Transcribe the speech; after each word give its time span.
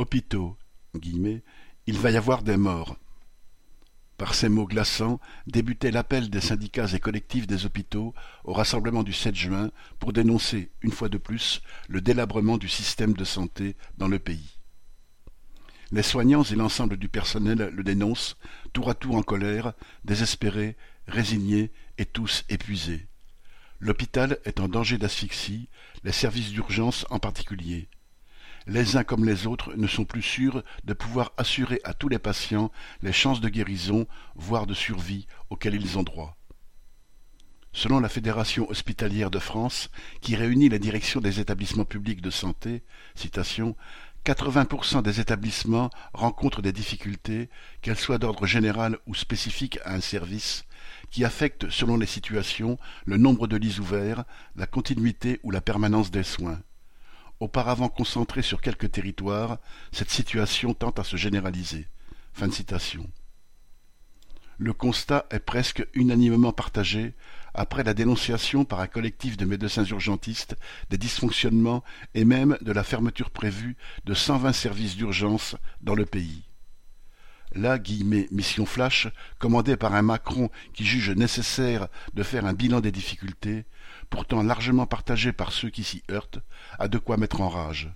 Hôpitaux, 0.00 0.56
il 0.94 1.98
va 1.98 2.10
y 2.10 2.16
avoir 2.16 2.42
des 2.42 2.56
morts. 2.56 2.96
Par 4.16 4.32
ces 4.32 4.48
mots 4.48 4.64
glaçants 4.64 5.20
débutait 5.46 5.90
l'appel 5.90 6.30
des 6.30 6.40
syndicats 6.40 6.94
et 6.94 6.98
collectifs 6.98 7.46
des 7.46 7.66
hôpitaux 7.66 8.14
au 8.44 8.54
rassemblement 8.54 9.02
du 9.02 9.12
7 9.12 9.34
juin 9.34 9.70
pour 9.98 10.14
dénoncer, 10.14 10.70
une 10.80 10.90
fois 10.90 11.10
de 11.10 11.18
plus, 11.18 11.60
le 11.86 12.00
délabrement 12.00 12.56
du 12.56 12.66
système 12.66 13.12
de 13.12 13.24
santé 13.24 13.76
dans 13.98 14.08
le 14.08 14.18
pays. 14.18 14.56
Les 15.92 16.02
soignants 16.02 16.44
et 16.44 16.54
l'ensemble 16.54 16.96
du 16.96 17.10
personnel 17.10 17.70
le 17.70 17.84
dénoncent, 17.84 18.38
tour 18.72 18.88
à 18.88 18.94
tour 18.94 19.16
en 19.16 19.22
colère, 19.22 19.74
désespérés, 20.06 20.78
résignés 21.08 21.72
et 21.98 22.06
tous 22.06 22.46
épuisés. 22.48 23.06
L'hôpital 23.80 24.38
est 24.46 24.60
en 24.60 24.68
danger 24.68 24.96
d'asphyxie, 24.96 25.68
les 26.04 26.12
services 26.12 26.52
d'urgence 26.52 27.04
en 27.10 27.18
particulier. 27.18 27.90
Les 28.72 28.96
uns 28.96 29.02
comme 29.02 29.24
les 29.24 29.48
autres 29.48 29.74
ne 29.74 29.88
sont 29.88 30.04
plus 30.04 30.22
sûrs 30.22 30.62
de 30.84 30.92
pouvoir 30.92 31.32
assurer 31.36 31.80
à 31.82 31.92
tous 31.92 32.08
les 32.08 32.20
patients 32.20 32.70
les 33.02 33.12
chances 33.12 33.40
de 33.40 33.48
guérison, 33.48 34.06
voire 34.36 34.64
de 34.64 34.74
survie 34.74 35.26
auxquelles 35.50 35.74
ils 35.74 35.98
ont 35.98 36.04
droit. 36.04 36.36
Selon 37.72 37.98
la 37.98 38.08
Fédération 38.08 38.70
hospitalière 38.70 39.32
de 39.32 39.40
France, 39.40 39.90
qui 40.20 40.36
réunit 40.36 40.68
la 40.68 40.78
direction 40.78 41.20
des 41.20 41.40
établissements 41.40 41.84
publics 41.84 42.22
de 42.22 42.30
santé, 42.30 42.84
citation, 43.16 43.74
80% 44.24 45.02
des 45.02 45.18
établissements 45.18 45.90
rencontrent 46.14 46.62
des 46.62 46.72
difficultés, 46.72 47.48
qu'elles 47.82 47.98
soient 47.98 48.18
d'ordre 48.18 48.46
général 48.46 48.98
ou 49.04 49.16
spécifiques 49.16 49.80
à 49.84 49.94
un 49.94 50.00
service, 50.00 50.64
qui 51.10 51.24
affectent 51.24 51.70
selon 51.70 51.96
les 51.96 52.06
situations 52.06 52.78
le 53.04 53.16
nombre 53.16 53.48
de 53.48 53.56
lits 53.56 53.80
ouverts, 53.80 54.22
la 54.54 54.68
continuité 54.68 55.40
ou 55.42 55.50
la 55.50 55.60
permanence 55.60 56.12
des 56.12 56.22
soins. 56.22 56.60
Auparavant 57.40 57.88
concentrée 57.88 58.42
sur 58.42 58.60
quelques 58.60 58.92
territoires, 58.92 59.58
cette 59.92 60.10
situation 60.10 60.74
tend 60.74 60.90
à 60.90 61.04
se 61.04 61.16
généraliser. 61.16 61.88
Le 64.58 64.72
constat 64.74 65.26
est 65.30 65.40
presque 65.40 65.86
unanimement 65.94 66.52
partagé 66.52 67.14
après 67.54 67.82
la 67.82 67.94
dénonciation 67.94 68.66
par 68.66 68.80
un 68.80 68.86
collectif 68.86 69.38
de 69.38 69.46
médecins 69.46 69.84
urgentistes 69.84 70.54
des 70.90 70.98
dysfonctionnements 70.98 71.82
et 72.12 72.26
même 72.26 72.58
de 72.60 72.72
la 72.72 72.84
fermeture 72.84 73.30
prévue 73.30 73.76
de 74.04 74.12
120 74.12 74.52
services 74.52 74.96
d'urgence 74.96 75.56
dans 75.80 75.94
le 75.94 76.04
pays. 76.04 76.49
La 77.52 77.78
mission 78.30 78.64
flash, 78.64 79.08
commandée 79.40 79.76
par 79.76 79.94
un 79.94 80.02
Macron 80.02 80.50
qui 80.72 80.84
juge 80.84 81.10
nécessaire 81.10 81.88
de 82.14 82.22
faire 82.22 82.46
un 82.46 82.52
bilan 82.52 82.80
des 82.80 82.92
difficultés, 82.92 83.64
pourtant 84.08 84.42
largement 84.42 84.86
partagée 84.86 85.32
par 85.32 85.52
ceux 85.52 85.68
qui 85.68 85.82
s'y 85.82 86.02
heurtent, 86.10 86.38
a 86.78 86.86
de 86.86 86.98
quoi 86.98 87.16
mettre 87.16 87.40
en 87.40 87.48
rage. 87.48 87.90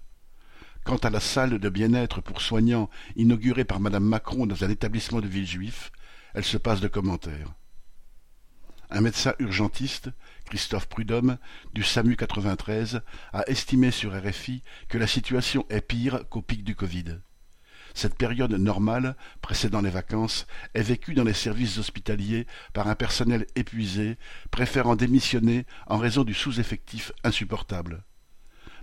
Quant 0.82 0.96
à 0.96 1.10
la 1.10 1.20
salle 1.20 1.58
de 1.60 1.68
bien-être 1.68 2.20
pour 2.20 2.42
soignants 2.42 2.90
inaugurée 3.14 3.64
par 3.64 3.78
Madame 3.78 4.04
Macron 4.04 4.46
dans 4.46 4.64
un 4.64 4.70
établissement 4.70 5.20
de 5.20 5.28
Villejuif, 5.28 5.92
elle 6.34 6.44
se 6.44 6.58
passe 6.58 6.80
de 6.80 6.88
commentaires. 6.88 7.54
Un 8.90 9.00
médecin 9.00 9.34
urgentiste, 9.38 10.10
Christophe 10.46 10.88
Prudhomme, 10.88 11.38
du 11.72 11.82
SAMU 11.84 12.16
93, 12.16 13.02
a 13.32 13.42
estimé 13.46 13.92
sur 13.92 14.12
RFI 14.12 14.62
que 14.88 14.98
la 14.98 15.06
situation 15.06 15.64
est 15.70 15.80
pire 15.80 16.28
qu'au 16.28 16.42
pic 16.42 16.64
du 16.64 16.74
Covid. 16.74 17.20
Cette 17.94 18.16
période 18.16 18.52
normale, 18.52 19.16
précédant 19.40 19.80
les 19.80 19.90
vacances, 19.90 20.46
est 20.74 20.82
vécue 20.82 21.14
dans 21.14 21.22
les 21.22 21.32
services 21.32 21.78
hospitaliers 21.78 22.46
par 22.72 22.88
un 22.88 22.96
personnel 22.96 23.46
épuisé, 23.54 24.18
préférant 24.50 24.96
démissionner 24.96 25.64
en 25.86 25.98
raison 25.98 26.24
du 26.24 26.34
sous-effectif 26.34 27.12
insupportable. 27.22 28.02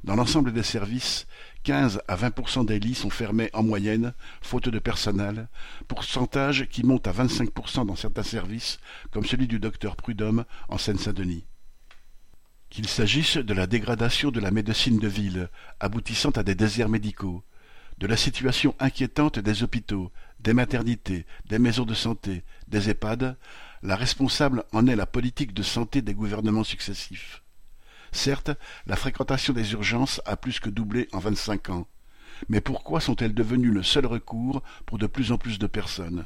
Dans 0.05 0.15
l'ensemble 0.15 0.51
des 0.51 0.63
services, 0.63 1.27
15 1.63 2.01
à 2.07 2.15
20% 2.15 2.65
des 2.65 2.79
lits 2.79 2.95
sont 2.95 3.11
fermés 3.11 3.51
en 3.53 3.61
moyenne, 3.61 4.13
faute 4.41 4.69
de 4.69 4.79
personnel, 4.79 5.47
pourcentage 5.87 6.67
qui 6.69 6.83
monte 6.83 7.05
à 7.05 7.11
25% 7.11 7.85
dans 7.85 7.95
certains 7.95 8.23
services, 8.23 8.79
comme 9.11 9.25
celui 9.25 9.47
du 9.47 9.59
docteur 9.59 9.95
Prudhomme 9.95 10.45
en 10.69 10.79
Seine-Saint-Denis. 10.79 11.45
Qu'il 12.71 12.87
s'agisse 12.87 13.37
de 13.37 13.53
la 13.53 13.67
dégradation 13.67 14.31
de 14.31 14.39
la 14.39 14.49
médecine 14.49 14.97
de 14.97 15.07
ville, 15.07 15.49
aboutissant 15.79 16.31
à 16.31 16.41
des 16.41 16.55
déserts 16.55 16.89
médicaux, 16.89 17.43
de 18.01 18.07
la 18.07 18.17
situation 18.17 18.75
inquiétante 18.79 19.37
des 19.37 19.61
hôpitaux, 19.61 20.11
des 20.39 20.53
maternités, 20.53 21.27
des 21.45 21.59
maisons 21.59 21.85
de 21.85 21.93
santé, 21.93 22.43
des 22.67 22.89
EHPAD, 22.89 23.37
la 23.83 23.95
responsable 23.95 24.63
en 24.73 24.87
est 24.87 24.95
la 24.95 25.05
politique 25.05 25.53
de 25.53 25.61
santé 25.61 26.01
des 26.01 26.15
gouvernements 26.15 26.63
successifs. 26.63 27.43
Certes, 28.11 28.49
la 28.87 28.95
fréquentation 28.95 29.53
des 29.53 29.73
urgences 29.73 30.19
a 30.25 30.35
plus 30.35 30.59
que 30.59 30.71
doublé 30.71 31.09
en 31.13 31.19
vingt-cinq 31.19 31.69
ans. 31.69 31.87
Mais 32.49 32.59
pourquoi 32.59 33.01
sont-elles 33.01 33.35
devenues 33.35 33.69
le 33.69 33.83
seul 33.83 34.07
recours 34.07 34.63
pour 34.87 34.97
de 34.97 35.05
plus 35.05 35.31
en 35.31 35.37
plus 35.37 35.59
de 35.59 35.67
personnes? 35.67 36.25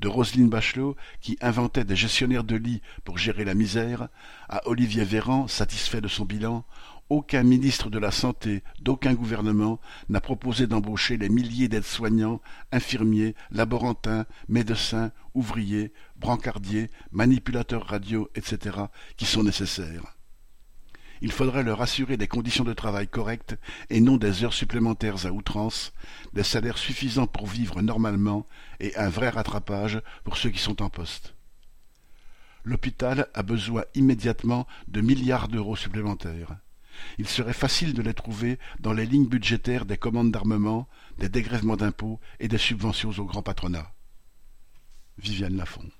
De 0.00 0.08
Roselyne 0.08 0.48
Bachelot, 0.48 0.96
qui 1.20 1.36
inventait 1.40 1.84
des 1.84 1.96
gestionnaires 1.96 2.44
de 2.44 2.56
lits 2.56 2.82
pour 3.04 3.18
gérer 3.18 3.44
la 3.44 3.54
misère, 3.54 4.08
à 4.48 4.66
Olivier 4.66 5.04
Véran, 5.04 5.46
satisfait 5.46 6.00
de 6.00 6.08
son 6.08 6.24
bilan, 6.24 6.64
aucun 7.10 7.42
ministre 7.42 7.90
de 7.90 7.98
la 7.98 8.12
Santé 8.12 8.62
d'aucun 8.80 9.14
gouvernement 9.14 9.80
n'a 10.08 10.20
proposé 10.20 10.66
d'embaucher 10.66 11.16
les 11.16 11.28
milliers 11.28 11.68
d'aides-soignants, 11.68 12.40
infirmiers, 12.72 13.34
laborantins, 13.50 14.26
médecins, 14.48 15.10
ouvriers, 15.34 15.92
brancardiers, 16.16 16.88
manipulateurs 17.10 17.86
radio, 17.86 18.30
etc., 18.36 18.78
qui 19.16 19.26
sont 19.26 19.42
nécessaires. 19.42 20.16
Il 21.22 21.32
faudrait 21.32 21.62
leur 21.62 21.82
assurer 21.82 22.16
des 22.16 22.28
conditions 22.28 22.64
de 22.64 22.72
travail 22.72 23.06
correctes 23.08 23.56
et 23.90 24.00
non 24.00 24.16
des 24.16 24.44
heures 24.44 24.54
supplémentaires 24.54 25.26
à 25.26 25.30
outrance, 25.30 25.92
des 26.32 26.42
salaires 26.42 26.78
suffisants 26.78 27.26
pour 27.26 27.46
vivre 27.46 27.82
normalement 27.82 28.46
et 28.80 28.96
un 28.96 29.08
vrai 29.08 29.28
rattrapage 29.28 30.00
pour 30.24 30.36
ceux 30.36 30.50
qui 30.50 30.58
sont 30.58 30.82
en 30.82 30.88
poste. 30.88 31.34
L'hôpital 32.64 33.28
a 33.34 33.42
besoin 33.42 33.84
immédiatement 33.94 34.66
de 34.88 35.00
milliards 35.00 35.48
d'euros 35.48 35.76
supplémentaires 35.76 36.56
il 37.18 37.28
serait 37.28 37.52
facile 37.52 37.94
de 37.94 38.02
les 38.02 38.14
trouver 38.14 38.58
dans 38.80 38.92
les 38.92 39.06
lignes 39.06 39.28
budgétaires 39.28 39.86
des 39.86 39.96
commandes 39.96 40.30
d'armement, 40.30 40.88
des 41.18 41.28
dégrèvements 41.28 41.76
d'impôts 41.76 42.20
et 42.38 42.48
des 42.48 42.58
subventions 42.58 43.10
au 43.10 43.24
grand 43.24 43.42
patronat. 43.42 43.92
Viviane 45.18 45.56
Lafont 45.56 45.90